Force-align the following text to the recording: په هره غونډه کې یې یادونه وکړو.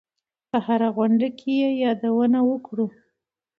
په 0.49 0.57
هره 0.65 0.89
غونډه 0.95 1.27
کې 1.39 1.51
یې 1.61 1.69
یادونه 1.83 2.39
وکړو. 2.49 2.87